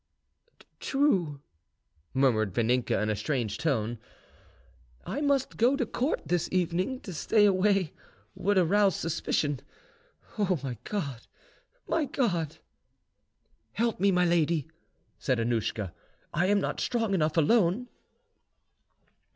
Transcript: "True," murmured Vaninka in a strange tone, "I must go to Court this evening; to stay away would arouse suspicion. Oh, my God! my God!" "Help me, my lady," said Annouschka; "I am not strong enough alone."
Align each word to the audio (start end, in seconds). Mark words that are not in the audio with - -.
"True," 0.79 1.41
murmured 2.11 2.55
Vaninka 2.55 2.99
in 3.03 3.11
a 3.11 3.15
strange 3.15 3.59
tone, 3.59 3.99
"I 5.05 5.21
must 5.21 5.57
go 5.57 5.75
to 5.75 5.85
Court 5.85 6.23
this 6.27 6.49
evening; 6.51 7.01
to 7.01 7.13
stay 7.13 7.45
away 7.45 7.93
would 8.33 8.57
arouse 8.57 8.95
suspicion. 8.95 9.59
Oh, 10.39 10.59
my 10.63 10.79
God! 10.85 11.27
my 11.87 12.05
God!" 12.05 12.57
"Help 13.73 13.99
me, 13.99 14.11
my 14.11 14.25
lady," 14.25 14.67
said 15.19 15.37
Annouschka; 15.39 15.93
"I 16.33 16.47
am 16.47 16.59
not 16.59 16.79
strong 16.79 17.13
enough 17.13 17.37
alone." 17.37 17.87